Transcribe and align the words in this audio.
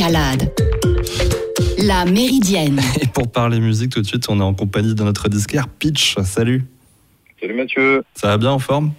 Escalade. 0.00 0.50
La 1.86 2.06
Méridienne. 2.06 2.80
Et 3.02 3.06
pour 3.06 3.30
parler 3.30 3.60
musique 3.60 3.92
tout 3.92 4.00
de 4.00 4.06
suite, 4.06 4.30
on 4.30 4.40
est 4.40 4.42
en 4.42 4.54
compagnie 4.54 4.94
de 4.94 5.04
notre 5.04 5.28
disquaire 5.28 5.68
Pitch. 5.68 6.16
Salut. 6.24 6.64
Salut 7.38 7.52
Mathieu. 7.52 8.02
Ça 8.14 8.28
va 8.28 8.38
bien 8.38 8.50
en 8.50 8.58
forme? 8.58 8.92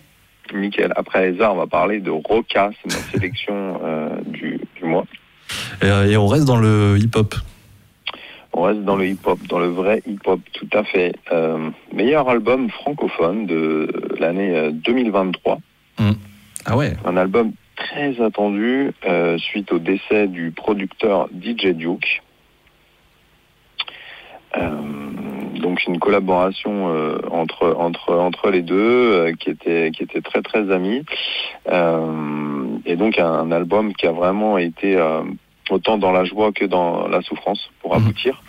Nickel. 0.54 0.94
Après 0.96 1.29
Eza, 1.29 1.52
on 1.52 1.56
va 1.56 1.66
parler 1.66 2.02
de 2.02 2.12
Roca. 2.12 2.70
C'est 2.84 2.94
ma 2.94 3.00
sélection 3.12 3.82
euh, 3.84 4.10
du, 4.28 4.60
du 4.76 4.86
mois. 4.86 5.06
et, 5.81 5.85
euh, 5.85 6.08
et 6.08 6.17
on 6.17 6.28
reste 6.28 6.46
dans 6.46 6.60
le 6.60 6.97
hip-hop. 6.99 7.33
On 8.54 8.62
reste 8.62 8.83
dans 8.83 8.96
le 8.96 9.08
hip-hop, 9.08 9.40
dans 9.49 9.60
le 9.60 9.70
vrai 9.70 10.04
hip-hop, 10.06 10.40
tout 10.54 10.70
à 10.72 10.83
fait. 10.83 11.15
Euh, 11.31 11.72
meilleur 11.96 12.29
album 12.29 12.70
francophone 12.70 13.47
de 13.47 13.92
l'année 14.20 14.56
euh, 14.56 14.72
2023. 14.72 15.58
Ah 16.66 16.77
ouais 16.77 16.95
Un 17.05 17.18
album 17.18 17.54
très 17.84 18.22
attendu 18.22 18.91
euh, 19.05 19.38
suite 19.38 19.72
au 19.72 19.80
décès 19.80 20.27
du 20.27 20.52
producteur 20.52 21.27
DJ 21.30 21.68
Duke. 21.73 22.22
Euh, 24.58 24.70
donc 25.62 25.86
une 25.88 25.98
collaboration 25.99 26.89
euh, 26.89 27.20
entre 27.31 27.73
entre 27.77 28.13
entre 28.13 28.49
les 28.49 28.62
deux 28.62 29.31
qui 29.39 29.49
était 29.49 29.91
qui 29.91 30.03
était 30.03 30.22
très 30.22 30.41
très 30.41 30.70
amis 30.72 31.03
Euh, 31.70 32.77
et 32.86 32.95
donc 32.95 33.20
un, 33.20 33.52
album 33.52 33.94
qui 33.94 34.08
a 34.08 34.11
vraiment 34.11 34.58
été 34.58 34.89
autant 35.70 35.98
dans 35.98 36.11
la 36.11 36.23
joie 36.25 36.52
que 36.52 36.66
dans 36.66 37.08
la 37.08 37.22
souffrance 37.22 37.70
pour 37.81 37.91
Mhm. 37.95 38.02
aboutir 38.02 38.41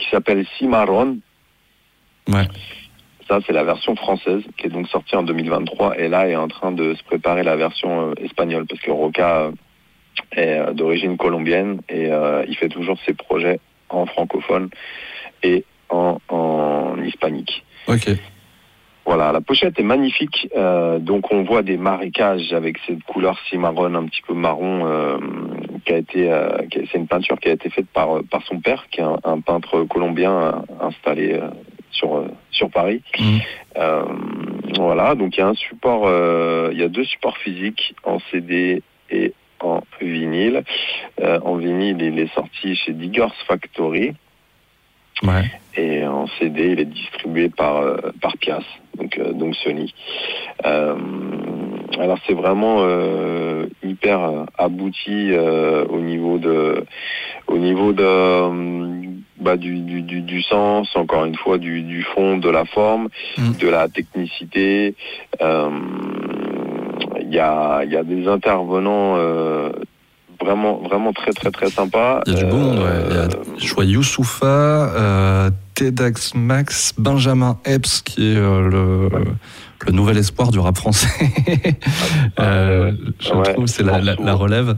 qui 0.00 0.06
s'appelle 0.10 0.44
Cimarron 0.58 1.18
Ouais. 2.28 2.48
Ça, 3.30 3.38
c'est 3.46 3.52
la 3.52 3.62
version 3.62 3.94
française 3.94 4.42
qui 4.58 4.66
est 4.66 4.70
donc 4.70 4.88
sortie 4.88 5.14
en 5.14 5.22
2023 5.22 5.98
et 6.00 6.08
là 6.08 6.28
est 6.28 6.34
en 6.34 6.48
train 6.48 6.72
de 6.72 6.94
se 6.94 7.04
préparer 7.04 7.44
la 7.44 7.54
version 7.54 8.10
euh, 8.10 8.14
espagnole 8.24 8.66
parce 8.66 8.80
que 8.80 8.90
Roca 8.90 9.42
euh, 9.42 9.52
est 10.32 10.58
euh, 10.58 10.72
d'origine 10.72 11.16
colombienne 11.16 11.80
et 11.88 12.10
euh, 12.10 12.44
il 12.48 12.56
fait 12.56 12.68
toujours 12.68 12.98
ses 13.06 13.14
projets 13.14 13.60
en 13.88 14.04
francophone 14.06 14.68
et 15.44 15.64
en, 15.90 16.18
en 16.28 17.00
hispanique. 17.04 17.64
Ok. 17.86 18.08
Voilà, 19.06 19.30
la 19.30 19.40
pochette 19.40 19.78
est 19.78 19.84
magnifique. 19.84 20.48
euh, 20.56 20.98
donc 20.98 21.30
on 21.30 21.44
voit 21.44 21.62
des 21.62 21.76
marécages 21.76 22.52
avec 22.52 22.78
cette 22.84 23.02
couleur 23.04 23.38
cimarron 23.48 23.94
un 23.94 24.06
petit 24.06 24.22
peu 24.26 24.34
marron 24.34 24.86
euh, 24.86 25.18
qui 25.84 25.92
a 25.92 25.98
été, 25.98 26.32
euh, 26.32 26.58
c'est 26.72 26.98
une 26.98 27.06
peinture 27.06 27.38
qui 27.38 27.48
a 27.48 27.52
été 27.52 27.70
faite 27.70 27.86
par 27.92 28.08
par 28.28 28.42
son 28.42 28.58
père, 28.60 28.86
qui 28.90 29.00
est 29.00 29.04
un, 29.04 29.18
un 29.22 29.40
peintre 29.40 29.84
colombien 29.84 30.64
installé 30.80 31.40
sur 31.90 32.16
euh, 32.16 32.28
sur 32.50 32.70
Paris. 32.70 33.02
Mhm. 33.18 33.40
Euh, 33.76 34.04
voilà, 34.76 35.14
donc 35.14 35.36
il 35.36 35.40
y 35.40 35.42
a 35.42 35.48
un 35.48 35.54
support, 35.54 36.02
euh, 36.06 36.70
il 36.72 36.78
y 36.78 36.82
a 36.82 36.88
deux 36.88 37.04
supports 37.04 37.38
physiques 37.38 37.94
en 38.04 38.18
CD 38.30 38.82
et 39.10 39.34
en 39.60 39.82
vinyle. 40.00 40.62
Euh, 41.20 41.38
en 41.44 41.56
vinyle, 41.56 42.00
il 42.00 42.18
est 42.18 42.32
sorti 42.34 42.74
chez 42.76 42.92
Diggers 42.92 43.34
Factory. 43.46 44.14
Ouais. 45.22 45.44
Et 45.76 46.06
en 46.06 46.26
CD, 46.38 46.72
il 46.72 46.80
est 46.80 46.86
distribué 46.86 47.50
par 47.50 47.82
par 48.22 48.38
Pias, 48.38 48.64
donc 48.96 49.20
donc 49.34 49.54
Sony. 49.56 49.94
Alors 50.64 52.18
c'est 52.26 52.32
vraiment 52.32 52.86
hyper 53.82 54.46
abouti 54.56 55.32
au 55.36 56.00
niveau 56.00 56.38
de 56.38 56.86
au 57.48 57.58
niveau 57.58 57.92
de 57.92 58.99
bah, 59.40 59.56
du, 59.56 59.78
du, 59.80 60.02
du, 60.02 60.20
du 60.22 60.42
sens, 60.42 60.88
encore 60.96 61.24
une 61.24 61.36
fois 61.36 61.58
du, 61.58 61.82
du 61.82 62.02
fond, 62.02 62.36
de 62.38 62.48
la 62.50 62.64
forme, 62.64 63.08
Mm. 63.38 63.52
de 63.60 63.68
la 63.68 63.88
technicité. 63.88 64.94
Euh, 65.40 65.70
Il 67.22 67.34
y 67.34 67.38
a 67.38 67.84
y 67.84 67.96
a 67.96 68.02
des 68.02 68.26
intervenants 68.26 69.14
euh, 69.16 69.70
vraiment 70.40 70.78
vraiment 70.78 71.12
très 71.12 71.32
très 71.32 71.50
très 71.50 71.70
sympas. 71.70 72.22
Il 72.26 72.32
y 72.32 72.36
a 72.36 72.40
du 72.40 72.46
beau 72.50 72.56
monde, 72.56 72.78
ouais. 72.78 72.98
Il 73.10 73.14
y 73.14 73.18
a, 73.18 73.22
Euh, 73.22 73.28
je 73.58 73.74
vois 73.74 73.84
Youssoufa, 73.84 74.46
euh, 74.46 75.50
Tedax 75.74 76.34
Max, 76.34 76.92
Benjamin 76.98 77.58
Epps, 77.64 78.02
qui 78.02 78.32
est 78.32 78.36
euh, 78.36 78.68
le, 78.68 79.08
le 79.86 79.92
nouvel 79.92 80.16
espoir 80.18 80.50
du 80.50 80.58
rap 80.58 80.76
français. 80.76 81.08
Euh, 82.38 82.92
je 83.20 83.32
Ouais, 83.32 83.52
trouve 83.52 83.66
c'est 83.66 83.82
la, 83.82 83.98
la- 83.98 84.14
morceau. 84.14 84.24
la 84.24 84.34
relève. 84.34 84.68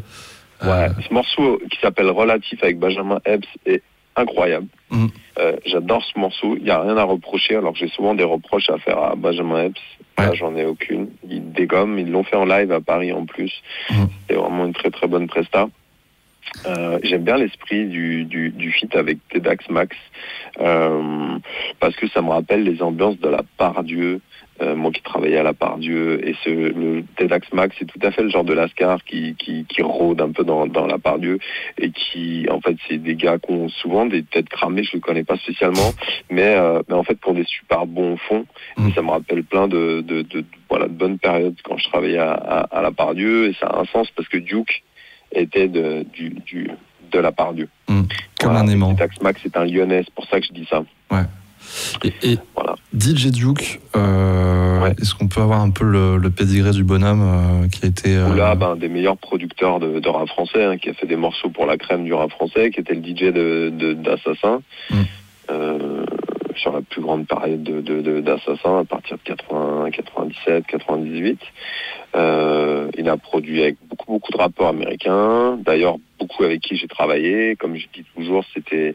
Ouais, 0.62 0.68
Euh, 0.70 0.88
ce 1.08 1.12
morceau 1.14 1.60
qui 1.70 1.78
s'appelle 1.80 2.10
Relatif 2.10 2.62
avec 2.62 2.78
Benjamin 2.78 3.18
Epps 3.24 3.48
est 3.66 3.82
incroyable. 4.16 4.66
Mm. 4.90 5.06
Euh, 5.38 5.56
J'adore 5.64 6.04
ce 6.04 6.18
morceau. 6.18 6.56
Il 6.56 6.64
n'y 6.64 6.70
a 6.70 6.80
rien 6.80 6.96
à 6.96 7.04
reprocher, 7.04 7.56
alors 7.56 7.72
que 7.72 7.78
j'ai 7.78 7.88
souvent 7.88 8.14
des 8.14 8.24
reproches 8.24 8.70
à 8.70 8.78
faire 8.78 8.98
à 8.98 9.14
Benjamin 9.14 9.64
Epps. 9.66 9.80
Là, 10.18 10.32
j'en 10.34 10.54
ai 10.56 10.64
aucune. 10.66 11.08
Ils 11.28 11.52
dégomment. 11.52 11.98
Ils 11.98 12.10
l'ont 12.10 12.22
fait 12.22 12.36
en 12.36 12.44
live 12.44 12.70
à 12.72 12.80
Paris 12.80 13.12
en 13.12 13.24
plus. 13.24 13.52
Mm. 13.90 14.04
C'est 14.28 14.36
vraiment 14.36 14.66
une 14.66 14.74
très 14.74 14.90
très 14.90 15.06
bonne 15.06 15.26
presta. 15.26 15.68
Euh, 16.66 16.98
J'aime 17.02 17.22
bien 17.24 17.38
l'esprit 17.38 17.86
du, 17.86 18.24
du, 18.24 18.50
du 18.50 18.72
feat 18.72 18.94
avec 18.94 19.18
Tedax 19.30 19.68
Max 19.70 19.96
euh, 20.60 21.38
parce 21.82 21.96
que 21.96 22.06
ça 22.08 22.22
me 22.22 22.30
rappelle 22.30 22.62
les 22.62 22.80
ambiances 22.80 23.18
de 23.18 23.28
la 23.28 23.42
part 23.58 23.82
Dieu. 23.82 24.20
Euh, 24.60 24.76
moi 24.76 24.92
qui 24.92 25.02
travaillais 25.02 25.38
à 25.38 25.42
la 25.42 25.54
part 25.54 25.78
Dieu 25.78 26.24
et 26.28 26.36
ce, 26.44 26.50
le 26.50 27.02
Tedax 27.16 27.50
Max 27.54 27.74
c'est 27.78 27.86
tout 27.86 27.98
à 28.02 28.10
fait 28.12 28.22
le 28.22 28.28
genre 28.28 28.44
de 28.44 28.52
Lascar 28.52 29.02
qui, 29.02 29.34
qui, 29.34 29.64
qui 29.64 29.80
rôde 29.82 30.20
un 30.20 30.30
peu 30.30 30.44
dans, 30.44 30.66
dans 30.66 30.86
la 30.86 30.98
part 30.98 31.18
Dieu 31.18 31.38
et 31.78 31.90
qui 31.90 32.46
en 32.50 32.60
fait 32.60 32.76
c'est 32.86 32.98
des 32.98 33.16
gars 33.16 33.38
qui 33.38 33.50
ont 33.50 33.68
souvent 33.70 34.04
des 34.06 34.22
têtes 34.22 34.50
cramées 34.50 34.84
je 34.84 34.90
le 34.94 35.00
connais 35.00 35.24
pas 35.24 35.36
spécialement 35.38 35.90
mais, 36.30 36.54
euh, 36.54 36.82
mais 36.88 36.94
en 36.94 37.02
fait 37.02 37.18
pour 37.18 37.32
des 37.34 37.44
super 37.44 37.86
bons 37.86 38.16
fonds 38.28 38.44
Mm. 38.76 38.88
et 38.88 38.92
ça 38.92 39.02
me 39.02 39.10
rappelle 39.10 39.42
plein 39.42 39.66
de, 39.68 40.02
de, 40.06 40.20
de, 40.22 40.40
de- 40.42 40.44
voilà 40.68 40.86
de 40.86 40.92
bonnes 40.92 41.18
périodes 41.18 41.56
quand 41.64 41.78
je 41.78 41.88
travaillais 41.88 42.18
à, 42.18 42.32
à, 42.32 42.58
à 42.78 42.82
la 42.82 42.92
part 42.92 43.14
Dieu 43.14 43.48
et 43.48 43.54
ça 43.54 43.66
a 43.66 43.80
un 43.80 43.84
sens 43.86 44.08
parce 44.14 44.28
que 44.28 44.38
Duke 44.38 44.84
était 45.32 45.66
de, 45.68 46.04
du, 46.12 46.28
du, 46.46 46.70
de 47.10 47.18
la 47.18 47.32
part 47.32 47.54
Dieu 47.54 47.68
comme 48.38 48.52
Voilà, 48.52 48.60
un 48.60 48.68
aimant. 48.68 48.94
Tedax 48.94 49.20
Max 49.22 49.40
c'est 49.42 49.56
un 49.56 49.64
lyonnais 49.64 50.02
c'est 50.04 50.14
pour 50.14 50.26
ça 50.26 50.38
que 50.40 50.46
je 50.46 50.52
dis 50.52 50.66
ça 50.70 50.84
Et, 52.04 52.12
et 52.32 52.38
Voilà. 52.54 52.74
DJ 52.98 53.30
Duke, 53.30 53.80
euh, 53.96 54.80
Ouais. 54.82 54.92
est-ce 55.00 55.14
qu'on 55.14 55.28
peut 55.28 55.40
avoir 55.40 55.60
un 55.60 55.70
peu 55.70 55.84
le, 55.84 56.16
le 56.16 56.30
pédigré 56.30 56.72
du 56.72 56.82
bonhomme 56.82 57.22
euh, 57.22 57.68
qui 57.68 57.84
a 57.84 57.88
été. 57.88 58.16
euh, 58.16 58.28
Oula, 58.30 58.54
ben, 58.56 58.74
des 58.76 58.88
meilleurs 58.88 59.16
producteurs 59.16 59.78
de, 59.78 60.00
de 60.00 60.08
rap 60.08 60.26
français, 60.28 60.64
hein, 60.64 60.76
qui 60.76 60.88
a 60.90 60.94
fait 60.94 61.06
des 61.06 61.16
morceaux 61.16 61.50
pour 61.50 61.66
la 61.66 61.76
crème 61.76 62.04
du 62.04 62.12
rap 62.12 62.30
français, 62.32 62.70
qui 62.70 62.80
était 62.80 62.94
le 62.94 63.00
DJ 63.02 63.32
de, 63.32 63.70
de- 63.72 63.92
d'Assassin, 63.94 64.60
Mm. 64.90 64.94
euh, 65.50 66.04
sur 66.56 66.72
la 66.72 66.82
plus 66.82 67.00
grande 67.00 67.26
période 67.26 67.62
de, 67.62 67.80
de, 67.80 68.00
de- 68.02 68.20
d'Assassin, 68.20 68.80
à 68.80 68.84
partir 68.84 69.16
de 69.18 69.22
80, 69.22 69.90
97, 69.92 70.66
98. 70.66 71.38
Euh, 72.14 72.88
il 72.98 73.08
a 73.08 73.16
produit 73.16 73.62
avec 73.62 73.76
beaucoup, 73.88 74.12
beaucoup 74.12 74.32
de 74.32 74.36
rappeurs 74.38 74.68
américains, 74.68 75.56
d'ailleurs 75.64 75.96
beaucoup 76.18 76.44
avec 76.44 76.60
qui 76.60 76.76
j'ai 76.76 76.88
travaillé, 76.88 77.56
comme 77.56 77.76
je 77.76 77.86
dis 77.94 78.04
toujours, 78.14 78.44
c'était 78.52 78.94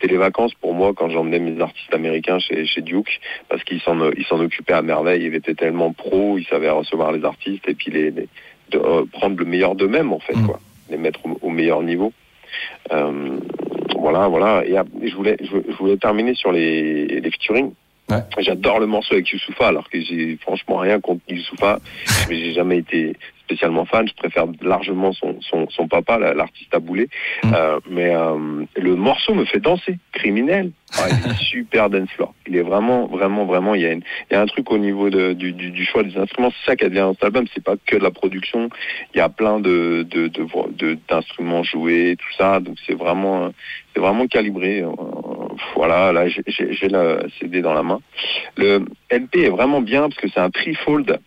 c'était 0.00 0.12
les 0.12 0.18
vacances 0.18 0.54
pour 0.54 0.74
moi 0.74 0.92
quand 0.96 1.08
j'emmenais 1.10 1.38
mes 1.38 1.60
artistes 1.60 1.92
américains 1.92 2.38
chez, 2.38 2.66
chez 2.66 2.80
Duke, 2.82 3.20
parce 3.48 3.64
qu'il 3.64 3.80
s'en, 3.80 3.98
occupait 4.40 4.72
à 4.74 4.82
merveille, 4.82 5.24
il 5.24 5.34
était 5.34 5.54
tellement 5.54 5.92
pro, 5.92 6.38
il 6.38 6.44
savait 6.46 6.70
recevoir 6.70 7.12
les 7.12 7.24
artistes 7.24 7.68
et 7.68 7.74
puis 7.74 7.90
les, 7.90 8.10
les- 8.10 8.28
de, 8.70 8.78
euh, 8.78 9.04
prendre 9.10 9.36
le 9.38 9.44
meilleur 9.44 9.74
d'eux-mêmes 9.74 10.12
en 10.12 10.18
fait, 10.20 10.36
Mm. 10.36 10.46
quoi, 10.46 10.60
les 10.90 10.98
mettre 10.98 11.20
au, 11.26 11.38
au 11.42 11.50
meilleur 11.50 11.82
niveau. 11.82 12.12
Euh, 12.92 13.38
voilà, 13.98 14.28
voilà. 14.28 14.64
Et, 14.66 14.74
je 15.08 15.14
voulais, 15.16 15.36
je, 15.40 15.56
je 15.70 15.76
voulais 15.76 15.96
terminer 15.96 16.34
sur 16.34 16.52
les, 16.52 17.06
les 17.06 17.30
featuring. 17.30 17.72
Ouais. 18.10 18.18
J'adore 18.38 18.80
le 18.80 18.86
morceau 18.86 19.14
avec 19.14 19.28
Youssoufa, 19.30 19.68
alors 19.68 19.88
que 19.90 20.00
j'ai 20.00 20.36
franchement 20.40 20.76
rien 20.78 20.98
contre 21.00 21.20
Youssoufa, 21.28 21.78
mais 22.28 22.36
j'ai 22.38 22.52
jamais 22.54 22.78
été 22.78 23.16
spécialement 23.48 23.86
fan. 23.86 24.06
Je 24.06 24.14
préfère 24.14 24.44
largement 24.60 25.12
son, 25.12 25.40
son, 25.40 25.68
son 25.70 25.88
papa, 25.88 26.18
la- 26.18 26.34
l'artiste 26.34 26.74
à 26.74 26.78
boulet. 26.80 27.08
Mm. 27.44 27.52
Euh, 27.54 27.80
mais 27.88 28.14
euh, 28.14 28.64
le 28.76 28.94
morceau 28.94 29.34
me 29.34 29.44
fait 29.46 29.60
danser, 29.60 29.96
criminel. 30.12 30.70
Ah, 30.98 31.06
il 31.10 31.30
est 31.30 31.34
super 31.54 31.88
dance 31.90 32.10
floor. 32.10 32.34
Il 32.46 32.56
est 32.56 32.62
vraiment, 32.62 33.06
vraiment, 33.06 33.44
vraiment. 33.46 33.74
Il 33.74 33.80
y 33.82 33.86
a, 33.86 33.92
une- 33.92 34.02
il 34.30 34.34
y 34.34 34.36
a 34.36 34.40
un 34.42 34.46
truc 34.46 34.70
au 34.70 34.78
niveau 34.78 35.08
de, 35.10 35.32
du, 35.32 35.52
du, 35.52 35.70
du 35.70 35.84
choix 35.86 36.02
des 36.02 36.16
instruments. 36.18 36.50
C'est 36.60 36.70
ça 36.70 36.76
qui 36.76 36.88
dans 36.90 37.14
cet 37.14 37.24
album. 37.24 37.46
C'est 37.54 37.64
pas 37.64 37.76
que 37.86 37.96
de 37.96 38.02
la 38.02 38.10
production. 38.10 38.68
Il 39.14 39.18
y 39.18 39.20
a 39.20 39.28
plein 39.30 39.60
de 39.60 40.06
de, 40.08 40.28
de, 40.28 40.42
voix- 40.42 40.68
de- 40.70 40.98
d'instruments 41.08 41.62
joués, 41.62 42.16
tout 42.18 42.32
ça. 42.36 42.60
Donc 42.60 42.76
c'est 42.86 42.94
vraiment, 42.94 43.50
c'est 43.94 44.00
vraiment 44.00 44.26
calibré. 44.26 44.82
Euh, 44.82 44.90
Voilà. 45.74 46.12
Là, 46.12 46.28
j'ai- 46.28 46.42
j'ai 46.46 46.72
j'ai 46.72 46.88
le 46.88 47.26
CD 47.40 47.62
dans 47.62 47.74
la 47.74 47.82
main. 47.82 48.00
Le 48.56 48.84
LP 49.10 49.36
est 49.44 49.48
vraiment 49.50 49.80
bien 49.80 50.02
parce 50.08 50.16
que 50.20 50.28
c'est 50.28 50.40
un 50.40 50.50
trifold. 50.50 51.18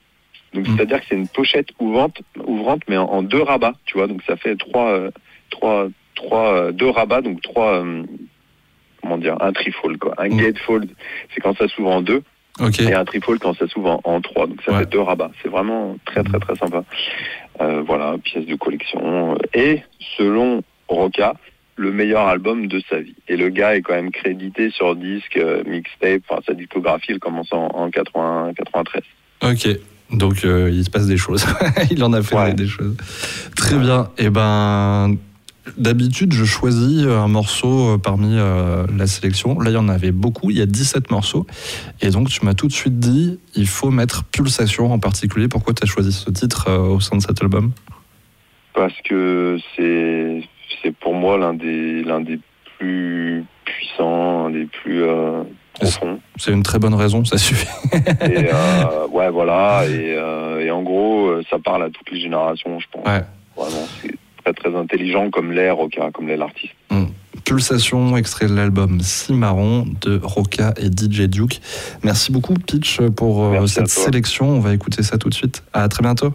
Donc 0.53 0.67
Mm. 0.67 0.75
c'est-à-dire 0.75 0.99
que 1.01 1.05
c'est 1.09 1.15
une 1.15 1.27
pochette 1.27 1.69
ouvrante, 1.79 2.21
ouvrante 2.45 2.81
mais 2.87 2.97
en, 2.97 3.05
en 3.05 3.23
deux 3.23 3.41
rabats, 3.41 3.73
tu 3.85 3.97
vois. 3.97 4.07
Donc 4.07 4.21
ça 4.27 4.35
fait 4.35 4.55
trois, 4.57 4.89
euh, 4.89 5.11
trois, 5.49 5.87
trois, 6.15 6.53
euh, 6.53 6.71
deux 6.71 6.89
rabats, 6.89 7.21
donc 7.21 7.41
trois, 7.41 7.83
euh, 7.83 8.03
comment 9.01 9.17
dire, 9.17 9.37
un 9.41 9.51
trifold 9.53 9.97
quoi. 9.97 10.13
Un 10.17 10.29
Mm. 10.29 10.37
gatefold, 10.37 10.89
c'est 11.33 11.41
quand 11.41 11.55
ça 11.57 11.67
s'ouvre 11.67 11.91
en 11.91 12.01
deux, 12.01 12.21
et 12.79 12.93
un 12.93 13.05
trifold 13.05 13.39
quand 13.39 13.55
ça 13.57 13.67
s'ouvre 13.67 13.91
en, 13.91 14.01
en 14.03 14.21
trois. 14.21 14.45
Donc 14.47 14.61
ça 14.63 14.73
Ouais. 14.73 14.79
fait 14.79 14.89
deux 14.89 14.99
rabats. 14.99 15.31
C'est 15.41 15.49
vraiment 15.49 15.97
très 16.05 16.23
très 16.23 16.39
très 16.39 16.55
sympa. 16.55 16.83
Euh, 17.61 17.81
voilà, 17.81 18.17
pièce 18.23 18.45
de 18.45 18.55
collection. 18.55 19.37
Et 19.53 19.81
selon 20.17 20.61
Roca, 20.89 21.35
le 21.77 21.91
meilleur 21.91 22.27
album 22.27 22.67
de 22.67 22.81
sa 22.89 22.99
vie. 22.99 23.15
Et 23.27 23.37
le 23.37 23.49
gars 23.49 23.75
est 23.75 23.81
quand 23.81 23.93
même 23.93 24.11
crédité 24.11 24.69
sur 24.69 24.95
disque, 24.95 25.39
mixtape, 25.65 26.21
enfin 26.27 26.41
sa 26.45 26.53
discographie, 26.53 27.11
elle 27.13 27.19
commence 27.19 27.51
en, 27.53 27.67
en 27.67 27.89
80, 27.89 28.51
93. 28.55 29.01
Ok. 29.43 29.79
Donc 30.11 30.43
euh, 30.43 30.69
il 30.71 30.83
se 30.83 30.89
passe 30.89 31.07
des 31.07 31.17
choses. 31.17 31.45
il 31.91 32.03
en 32.03 32.13
a 32.13 32.21
fait 32.21 32.35
Ouais. 32.35 32.53
des 32.53 32.67
choses. 32.67 32.95
Très 33.55 33.77
bien. 33.77 34.09
Et 34.17 34.29
ben. 34.29 35.15
D'habitude, 35.77 36.33
je 36.33 36.43
choisis 36.43 37.05
un 37.05 37.27
morceau 37.27 37.91
euh, 37.93 37.97
parmi 37.99 38.35
euh, 38.35 38.83
la 38.97 39.05
sélection. 39.05 39.59
Là, 39.59 39.69
il 39.69 39.73
y 39.75 39.77
en 39.77 39.89
avait 39.89 40.11
beaucoup. 40.11 40.49
Il 40.49 40.57
y 40.57 40.61
a 40.61 40.65
17 40.65 41.11
morceaux. 41.11 41.45
Et 42.01 42.09
donc, 42.09 42.29
tu 42.29 42.43
m'as 42.43 42.55
tout 42.55 42.67
de 42.67 42.71
suite 42.73 42.97
dit, 42.97 43.39
il 43.55 43.67
faut 43.67 43.91
mettre 43.91 44.23
Pulsation 44.23 44.91
en 44.91 44.97
particulier. 44.97 45.47
Pourquoi 45.47 45.75
tu 45.75 45.83
as 45.83 45.85
choisi 45.85 46.11
ce 46.11 46.31
titre 46.31 46.65
euh, 46.67 46.79
au 46.79 46.99
sein 46.99 47.15
de 47.15 47.21
cet 47.21 47.43
album? 47.43 47.73
Parce 48.73 48.95
que 49.07 49.59
c'est 49.75 50.41
c'est 50.81 50.95
pour 50.95 51.13
moi 51.13 51.37
l'un 51.37 51.53
des 51.53 52.03
l'un 52.03 52.21
des 52.21 52.39
plus 52.79 53.43
puissants, 53.63 54.47
un 54.47 54.49
des 54.49 54.65
plus 54.65 55.03
C'est 56.37 56.51
une 56.51 56.63
très 56.63 56.79
bonne 56.79 56.93
raison, 56.93 57.23
ça 57.25 57.37
suffit? 57.37 57.67
et 57.93 58.49
euh, 58.53 59.07
ouais, 59.11 59.29
voilà. 59.29 59.85
Et, 59.87 60.15
euh, 60.15 60.59
et 60.59 60.71
en 60.71 60.81
gros, 60.83 61.27
euh, 61.27 61.43
ça 61.49 61.57
parle 61.59 61.83
à 61.83 61.89
toutes 61.89 62.11
les 62.11 62.21
générations, 62.21 62.79
je 62.79 62.87
pense. 62.91 63.05
Ouais. 63.05 63.23
Vraiment, 63.55 63.87
c'est 64.01 64.15
très 64.43 64.53
très 64.53 64.75
intelligent 64.75 65.29
comme 65.29 65.51
l'air, 65.51 65.75
Roca, 65.75 66.09
comme 66.13 66.27
l'est 66.27 66.37
l'artiste. 66.37 66.73
Pulsation, 67.45 68.15
extrait 68.17 68.47
de 68.47 68.55
l'album 68.55 68.99
Cimarron 69.01 69.85
de 70.01 70.19
Roca 70.23 70.73
et 70.77 70.87
DJ 70.87 71.27
Duke. 71.27 71.59
Merci 72.03 72.31
beaucoup, 72.31 72.53
Pitch, 72.53 73.01
pour 73.15 73.49
Merci 73.49 73.75
cette 73.75 73.87
sélection. 73.87 74.49
On 74.49 74.59
va 74.59 74.73
écouter 74.73 75.03
ça 75.03 75.17
tout 75.17 75.29
de 75.29 75.33
suite. 75.33 75.63
À 75.73 75.87
très 75.89 76.03
bientôt. 76.03 76.33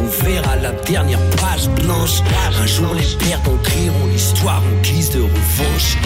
Ouvert 0.00 0.48
à 0.48 0.56
la 0.56 0.72
dernière 0.72 1.20
page 1.36 1.68
blanche. 1.82 2.22
Un 2.60 2.66
jour, 2.66 2.94
les 2.94 3.26
perdants 3.26 3.58
crieront 3.62 4.06
l'histoire 4.12 4.62
en 4.62 4.82
guise 4.82 5.10
de 5.10 5.20
revanche. 5.20 5.96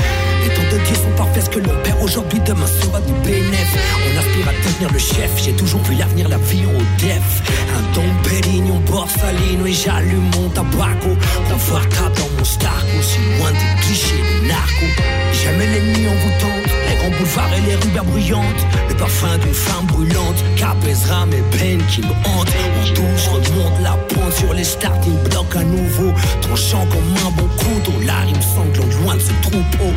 Les 0.43 0.55
temps 0.55 0.63
de 0.73 0.79
Dieu 0.85 0.95
sont 0.95 1.17
parfaits, 1.17 1.45
ce 1.45 1.51
que 1.51 1.59
l'on 1.61 1.75
perd 1.83 2.03
aujourd'hui, 2.03 2.41
demain 2.47 2.67
sera 2.67 3.01
du 3.01 3.13
bénéf. 3.25 3.69
On 4.07 4.19
aspire 4.19 4.49
à 4.49 4.53
devenir 4.53 4.93
le 4.93 4.99
chef, 4.99 5.31
j'ai 5.43 5.53
toujours 5.53 5.83
vu 5.83 5.95
l'avenir, 5.95 6.29
la 6.29 6.39
vie 6.39 6.65
au 6.67 6.83
def. 7.03 7.43
Un 7.77 7.95
Dom 7.95 8.05
Pérignon, 8.23 8.81
Borsalino 8.87 9.67
et 9.67 9.73
j'allume 9.73 10.31
mon 10.37 10.49
tabaco. 10.51 11.17
Confortable 11.51 12.17
dans 12.17 12.39
mon 12.39 12.45
Stark, 12.45 12.85
aussi 12.99 13.19
loin 13.39 13.51
des 13.53 13.81
clichés 13.83 14.23
des 14.43 14.49
narcos. 14.49 14.95
Jamais 15.33 15.67
l'ennemi 15.67 16.07
envoûtante, 16.09 16.71
les 16.89 16.97
grands 16.97 17.17
boulevards 17.19 17.55
et 17.57 17.61
les 17.61 17.75
rues 17.77 18.07
bruyantes. 18.07 18.67
Parfum 18.99 19.39
d'une 19.39 19.55
femme 19.55 19.87
brûlante, 19.87 20.43
qu'apaisera 20.57 21.27
mes 21.27 21.43
peines 21.57 21.83
qui 21.89 22.01
me 22.01 22.13
hantent. 22.25 22.49
En 22.49 22.89
douce 22.95 23.27
remonte 23.29 23.81
la 23.83 23.97
pente 24.09 24.33
sur 24.33 24.55
les 24.55 24.65
starting 24.65 25.17
blocks 25.31 25.57
à 25.57 25.63
nouveau. 25.63 26.13
Tranchant 26.43 26.87
comme 26.87 27.27
un 27.27 27.31
bon 27.31 27.49
couteau, 27.59 27.93
la 28.05 28.21
rime 28.21 28.41
sanglante 28.41 28.95
loin 29.03 29.15
de 29.17 29.21
ce 29.21 29.33
troupeau. 29.43 29.91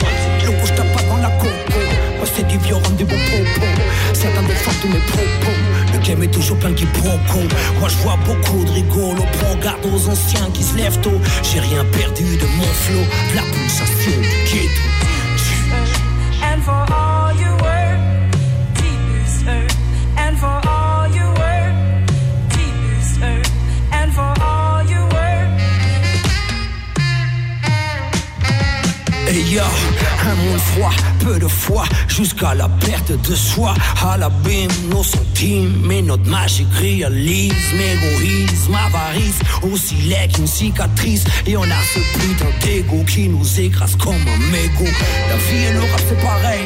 Le 0.43 0.49
rouge 0.49 0.75
tape 0.75 0.91
pas 0.93 1.03
dans 1.03 1.17
la 1.17 1.29
coco. 1.37 1.79
Moi 2.17 2.25
c'est 2.35 2.47
du 2.47 2.57
violent, 2.57 2.89
du 2.97 3.05
bon 3.05 3.15
propos. 3.15 3.67
Certains 4.13 4.43
défendent 4.43 4.81
tous 4.81 4.87
mes 4.87 4.99
propos. 4.99 5.57
Le 5.93 5.99
game 5.99 6.23
est 6.23 6.31
toujours 6.31 6.57
plein 6.57 6.71
de 6.71 6.75
quiproquos. 6.75 7.47
Moi 7.79 7.89
je 7.89 7.97
vois 7.97 8.17
beaucoup 8.25 8.65
de 8.65 8.71
rigolos. 8.71 9.25
Prends 9.39 9.55
garde 9.61 9.85
aux 9.85 10.09
anciens 10.09 10.49
qui 10.53 10.63
se 10.63 10.75
lèvent 10.75 10.99
tôt. 11.01 11.21
J'ai 11.43 11.59
rien 11.59 11.85
perdu 11.85 12.23
de 12.37 12.45
mon 12.57 12.63
flow. 12.63 13.05
De 13.31 13.35
la 13.35 13.43
pulsation 13.43 14.21
du 14.21 14.51
ghetto. 14.51 14.96
Peu 31.19 31.39
de 31.39 31.47
foi, 31.47 31.83
jusqu'à 32.07 32.53
la 32.53 32.69
perte 32.69 33.11
de 33.11 33.35
soi. 33.35 33.73
À 34.03 34.17
l'abîme, 34.17 34.71
nos 34.89 35.03
centimes, 35.03 35.91
et 35.91 36.01
notre 36.01 36.27
magique 36.29 36.67
réalisme, 36.79 37.79
égoïsme, 37.79 38.75
avarice, 38.75 39.39
aussi 39.63 39.95
laid 40.07 40.27
qu'une 40.33 40.47
cicatrice. 40.47 41.23
Et 41.45 41.57
on 41.57 41.63
a 41.63 41.81
ce 41.93 41.99
putain 42.19 42.45
d'ego 42.63 43.03
qui 43.03 43.27
nous 43.29 43.59
écrase 43.59 43.95
comme 43.97 44.13
un 44.13 44.51
mégot. 44.51 44.91
La 45.29 45.37
vie 45.37 45.65
et 45.69 45.73
le 45.73 45.79
rap, 45.79 46.01
c'est 46.07 46.21
pareil. 46.21 46.65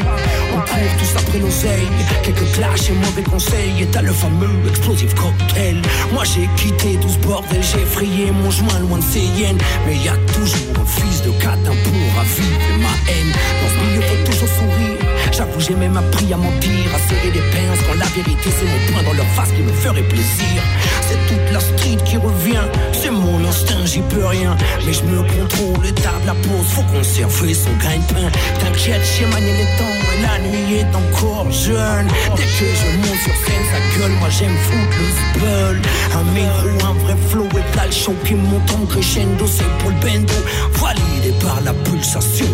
On 0.54 0.60
court 0.60 0.98
tous 1.00 1.20
après 1.20 1.40
l'oseille. 1.40 1.88
Quelques 2.24 2.52
clashs 2.54 2.90
et 2.90 2.94
mauvais 2.94 3.24
conseils. 3.24 3.82
Et 3.82 3.86
t'as 3.88 4.02
le 4.02 4.12
fameux 4.12 4.50
explosif 4.68 5.14
cocktail. 5.16 5.82
Moi 6.12 6.24
j'ai 6.24 6.50
quitté 6.56 6.98
tout 7.02 7.10
ce 7.10 7.18
bordel, 7.20 7.62
j'ai 7.64 7.86
frayé 7.86 8.32
mon 8.32 8.52
chemin 8.52 8.80
loin 8.80 8.98
de 8.98 9.04
ces 9.04 9.20
hyènes. 9.20 9.58
Mais 9.86 9.96
y 9.98 10.10
a 10.10 10.18
toujours 10.34 10.82
un 10.82 10.86
fils 10.86 11.22
de 11.24 11.32
catin 11.32 11.76
pour 11.84 12.16
raviver 12.16 12.78
ma 12.80 13.12
haine. 13.12 13.34
Milieu, 13.82 14.02
faut 14.02 14.32
toujours 14.32 14.48
sourire. 14.48 14.98
J'avoue, 15.32 15.60
j'ai 15.60 15.76
même 15.76 15.96
appris 15.96 16.34
à 16.34 16.38
mentir, 16.38 16.86
à 16.94 17.00
serrer 17.08 17.32
les 17.34 17.46
pinces 17.52 17.80
quand 17.88 17.98
la 17.98 18.06
vérité 18.06 18.50
c'est 18.52 18.66
mon 18.66 18.92
point 18.92 19.04
dans 19.04 19.14
leur 19.14 19.28
face 19.28 19.52
qui 19.52 19.62
me 19.62 19.72
ferait 19.72 20.04
plaisir. 20.04 20.62
C'est 21.08 21.18
toute 21.28 21.52
la 21.54 21.60
street 21.60 21.98
qui 22.06 22.18
revient, 22.18 22.66
c'est 22.92 23.12
mon 23.12 23.40
instinct, 23.48 23.86
j'y 23.86 24.02
peux 24.02 24.26
rien. 24.26 24.56
Mais 24.86 24.94
je 24.94 25.04
me 25.04 25.24
contrôle, 25.24 25.84
l'état 25.84 26.14
de 26.22 26.28
la 26.28 26.34
pause, 26.34 26.68
faut 26.68 26.84
conserver 26.84 27.54
son 27.54 27.72
grain 27.80 27.98
de 27.98 28.14
pain. 28.14 28.30
T'inquiète, 28.60 29.02
j'ai 29.18 29.26
manié 29.28 29.54
les 29.54 29.72
temps, 29.78 29.98
et 30.12 30.22
la 30.22 30.40
nuit 30.48 30.76
est 30.80 30.96
encore 30.96 31.50
jeune. 31.52 32.08
Dès 32.36 32.44
que 32.44 32.68
je 32.80 32.88
monte 32.98 33.20
sur 33.24 33.36
scène, 33.44 33.66
ça 33.72 34.00
gueule, 34.00 34.12
moi 34.20 34.30
j'aime 34.30 34.58
foutre 34.68 34.98
le 35.00 35.10
spell. 35.22 35.82
Un 36.14 36.24
micro, 36.36 36.88
un 36.90 36.94
vrai 37.06 37.16
flow 37.30 37.48
et 37.58 37.64
t'as 37.74 37.86
le 37.86 37.92
show 37.92 38.16
qui 38.26 38.36
monte 38.36 38.70
en 38.72 38.86
crescendo, 38.86 39.46
c'est 39.48 39.70
pour 39.80 39.92
le 39.92 39.96
bendo. 40.02 40.34
Validé 40.74 41.34
par 41.42 41.62
la 41.64 41.74
pulsation 41.74 42.48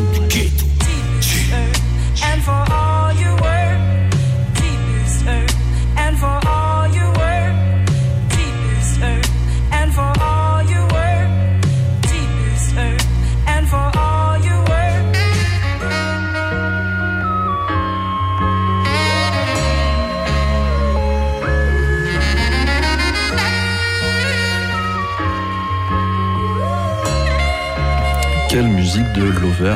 de 29.16 29.24
Lover. 29.42 29.76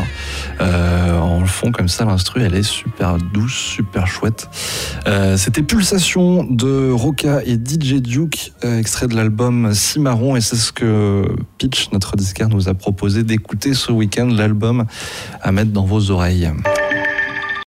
Euh, 0.59 1.17
en 1.17 1.45
fond 1.45 1.71
comme 1.71 1.87
ça, 1.87 2.05
l'instru, 2.05 2.41
elle 2.43 2.55
est 2.55 2.63
super 2.63 3.17
douce, 3.17 3.53
super 3.53 4.07
chouette. 4.07 4.49
Euh, 5.07 5.37
C'était 5.37 5.63
Pulsation 5.63 6.43
de 6.43 6.91
Roca 6.91 7.41
et 7.45 7.53
DJ 7.53 7.95
Duke, 7.95 8.53
euh, 8.63 8.79
extrait 8.79 9.07
de 9.07 9.15
l'album 9.15 9.73
Cimarron, 9.73 10.35
et 10.35 10.41
c'est 10.41 10.55
ce 10.55 10.71
que 10.71 11.25
Pitch, 11.57 11.89
notre 11.91 12.15
disquaire, 12.15 12.49
nous 12.49 12.69
a 12.69 12.73
proposé 12.73 13.23
d'écouter 13.23 13.73
ce 13.73 13.91
week-end, 13.91 14.27
l'album 14.27 14.85
à 15.41 15.51
mettre 15.51 15.71
dans 15.71 15.85
vos 15.85 16.11
oreilles. 16.11 16.51